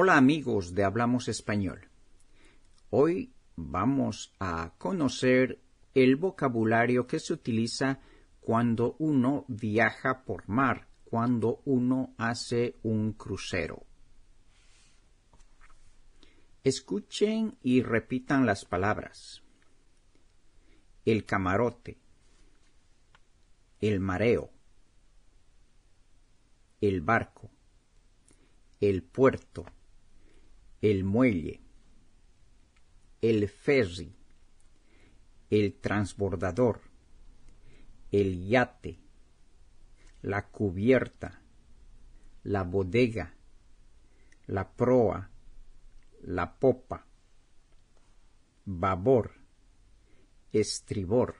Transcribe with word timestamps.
Hola 0.00 0.16
amigos 0.16 0.76
de 0.76 0.84
Hablamos 0.84 1.26
Español. 1.26 1.88
Hoy 2.88 3.32
vamos 3.56 4.32
a 4.38 4.72
conocer 4.78 5.60
el 5.92 6.14
vocabulario 6.14 7.08
que 7.08 7.18
se 7.18 7.32
utiliza 7.32 7.98
cuando 8.38 8.94
uno 9.00 9.44
viaja 9.48 10.22
por 10.24 10.48
mar, 10.48 10.86
cuando 11.04 11.62
uno 11.64 12.14
hace 12.16 12.76
un 12.84 13.12
crucero. 13.12 13.86
Escuchen 16.62 17.58
y 17.60 17.82
repitan 17.82 18.46
las 18.46 18.64
palabras. 18.64 19.42
El 21.04 21.24
camarote, 21.24 21.98
el 23.80 23.98
mareo, 23.98 24.52
el 26.80 27.00
barco, 27.00 27.50
el 28.80 29.02
puerto, 29.02 29.66
el 30.80 31.04
muelle, 31.04 31.60
el 33.20 33.48
ferry, 33.48 34.14
el 35.50 35.74
transbordador, 35.74 36.80
el 38.12 38.46
yate, 38.46 38.98
la 40.22 40.48
cubierta, 40.48 41.40
la 42.44 42.62
bodega, 42.62 43.34
la 44.46 44.70
proa, 44.70 45.30
la 46.22 46.58
popa, 46.58 47.06
babor, 48.64 49.32
estribor, 50.52 51.36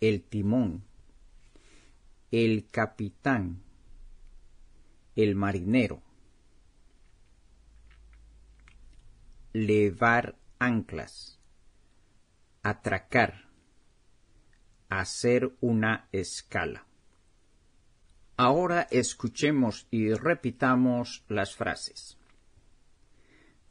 el 0.00 0.22
timón, 0.22 0.84
el 2.30 2.66
capitán, 2.70 3.62
el 5.14 5.34
marinero, 5.36 6.02
levar 9.52 10.36
anclas, 10.58 11.40
atracar, 12.62 13.48
hacer 14.88 15.52
una 15.60 16.08
escala. 16.12 16.86
Ahora 18.36 18.86
escuchemos 18.90 19.86
y 19.90 20.14
repitamos 20.14 21.24
las 21.28 21.54
frases. 21.54 22.16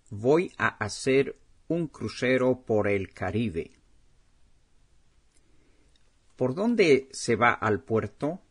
Voy 0.09 0.53
a 0.57 0.67
hacer 0.67 1.39
un 1.67 1.88
crucero 1.88 2.61
por 2.66 2.88
el 2.88 3.13
Caribe. 3.13 3.72
¿Por 6.35 6.55
dónde 6.55 7.09
se 7.11 7.35
va 7.35 7.52
al 7.52 7.81
puerto? 7.81 8.41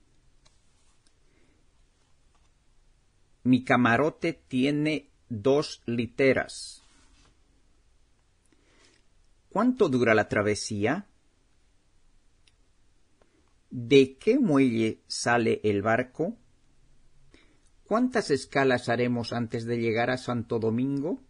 Mi 3.44 3.64
camarote 3.64 4.32
tiene 4.32 5.10
dos 5.28 5.82
literas. 5.86 6.82
¿Cuánto 9.58 9.88
dura 9.88 10.14
la 10.14 10.28
travesía? 10.28 11.08
¿De 13.70 14.16
qué 14.16 14.38
muelle 14.38 15.02
sale 15.08 15.60
el 15.64 15.82
barco? 15.82 16.36
¿Cuántas 17.82 18.30
escalas 18.30 18.88
haremos 18.88 19.32
antes 19.32 19.64
de 19.64 19.78
llegar 19.78 20.10
a 20.10 20.16
Santo 20.16 20.60
Domingo? 20.60 21.20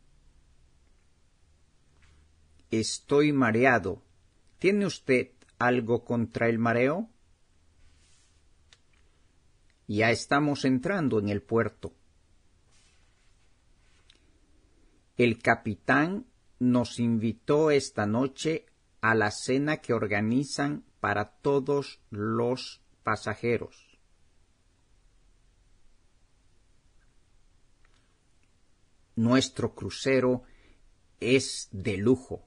Estoy 2.71 3.33
mareado. 3.33 4.03
¿Tiene 4.59 4.85
usted 4.85 5.31
algo 5.59 6.05
contra 6.05 6.51
el 6.51 6.59
mareo? 6.59 7.09
Ya 9.87 10.11
estamos 10.11 10.67
entrando 10.67 11.19
en 11.19 11.31
el 11.31 11.41
puerto. 11.41 11.95
El 15.17 15.39
capitán 15.39 16.28
nos 16.59 16.99
invitó 16.99 17.71
esta 17.71 18.07
noche 18.07 18.67
a 19.01 19.15
la 19.15 19.31
cena 19.31 19.79
que 19.79 19.93
organizan 19.93 20.85
para 21.01 21.31
todos 21.41 22.01
los 22.11 22.83
pasajeros. 23.03 23.99
Nuestro 29.15 29.75
crucero 29.75 30.43
es 31.21 31.69
de 31.73 31.97
lujo. 31.97 32.47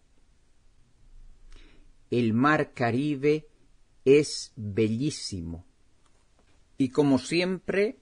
El 2.09 2.33
mar 2.33 2.73
Caribe 2.73 3.47
es 4.05 4.53
bellísimo. 4.55 5.65
Y 6.77 6.89
como 6.89 7.19
siempre, 7.19 7.99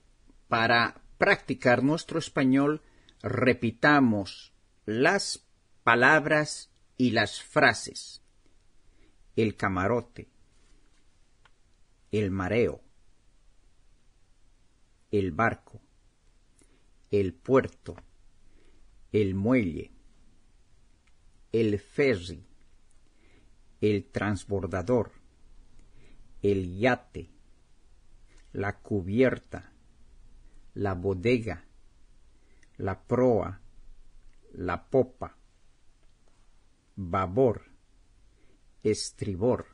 para 0.48 1.02
practicar 1.18 1.84
nuestro 1.84 2.20
español, 2.20 2.82
repitamos 3.22 4.54
las 4.86 5.46
palabras 5.90 6.70
y 6.98 7.10
las 7.10 7.42
frases. 7.42 8.22
El 9.36 9.56
camarote, 9.56 10.30
el 12.12 12.30
mareo, 12.30 12.84
el 15.10 15.32
barco, 15.32 15.82
el 17.10 17.34
puerto, 17.34 17.96
el 19.12 19.34
muelle, 19.34 19.90
el 21.52 21.80
ferry, 21.80 22.46
el 23.82 24.06
transbordador, 24.12 25.12
el 26.44 26.78
yate, 26.78 27.32
la 28.54 28.78
cubierta, 28.78 29.72
la 30.76 30.94
bodega, 30.94 31.66
la 32.78 33.02
proa, 33.08 33.60
la 34.54 34.88
popa, 34.88 35.39
babor, 37.02 37.64
estribor, 38.84 39.68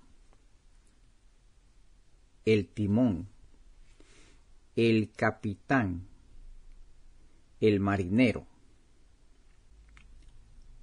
el 2.46 2.68
timón, 2.68 3.28
el 4.75 5.12
capitán, 5.12 6.08
el 7.59 7.80
marinero, 7.80 8.46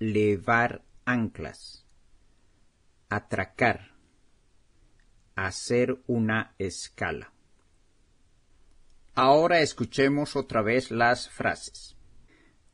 levar 0.00 0.82
anclas, 1.04 1.86
atracar, 3.09 3.92
hacer 5.36 6.03
una 6.09 6.56
escala. 6.59 7.32
Ahora 9.14 9.60
escuchemos 9.60 10.34
otra 10.34 10.60
vez 10.60 10.91
las 10.91 11.30
frases. 11.30 11.97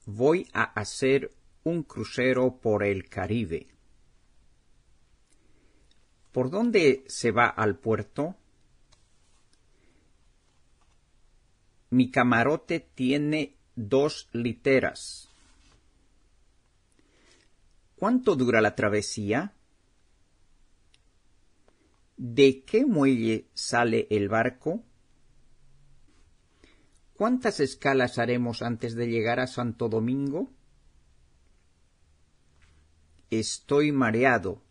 Voy 0.07 0.49
a 0.55 0.63
hacer 0.63 1.33
un 1.69 1.83
crucero 1.83 2.59
por 2.61 2.83
el 2.83 3.09
Caribe. 3.09 3.69
¿Por 6.33 6.51
dónde 6.51 7.05
se 7.09 7.31
va 7.31 7.47
al 7.47 7.79
puerto? 7.79 8.37
Mi 11.91 12.11
camarote 12.11 12.81
tiene 12.81 13.57
dos 13.75 14.29
literas. 14.33 15.29
¿Cuánto 17.97 18.37
dura 18.37 18.61
la 18.61 18.75
travesía? 18.75 19.55
¿De 22.17 22.63
qué 22.65 22.85
muelle 22.85 23.47
sale 23.55 24.07
el 24.11 24.29
barco? 24.29 24.85
¿Cuántas 27.15 27.59
escalas 27.59 28.19
haremos 28.19 28.63
antes 28.63 28.95
de 28.95 29.09
llegar 29.09 29.41
a 29.41 29.49
Santo 29.49 29.89
Domingo? 29.89 30.53
Estoy 33.31 33.93
mareado. 33.93 34.63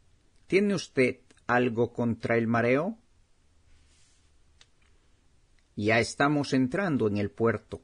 ¿Tiene 0.47 0.73
usted 0.73 1.19
algo 1.45 1.93
contra 1.93 2.37
el 2.37 2.47
mareo? 2.47 2.97
Ya 5.75 5.99
estamos 5.99 6.53
entrando 6.53 7.07
en 7.07 7.17
el 7.17 7.29
puerto. 7.29 7.81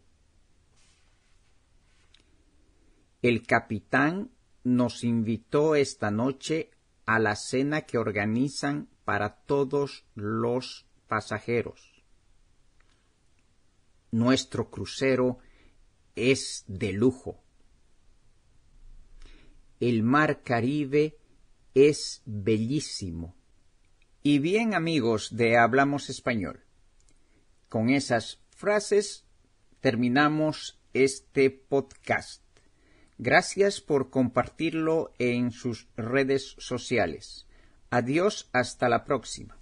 El 3.21 3.45
capitán 3.45 4.31
nos 4.63 5.03
invitó 5.03 5.75
esta 5.75 6.11
noche 6.11 6.71
a 7.05 7.19
la 7.19 7.35
cena 7.35 7.81
que 7.81 7.97
organizan 7.97 8.89
para 9.05 9.43
todos 9.43 10.05
los 10.15 10.87
pasajeros 11.07 11.93
nuestro 14.13 14.69
crucero 14.69 15.39
es 16.15 16.63
de 16.67 16.93
lujo. 16.93 17.42
El 19.85 20.01
mar 20.01 20.43
Caribe 20.43 21.17
es 21.73 22.21
bellísimo. 22.23 23.35
Y 24.21 24.39
bien 24.39 24.75
amigos 24.75 25.35
de 25.35 25.57
Hablamos 25.57 26.09
Español, 26.09 26.63
con 27.67 27.89
esas 27.89 28.39
frases 28.55 29.25
terminamos 29.81 30.79
este 30.93 31.49
podcast. 31.49 32.41
Gracias 33.17 33.81
por 33.81 34.09
compartirlo 34.09 35.11
en 35.19 35.51
sus 35.51 35.89
redes 35.97 36.55
sociales. 36.59 37.45
Adiós 37.89 38.49
hasta 38.53 38.87
la 38.87 39.03
próxima. 39.03 39.57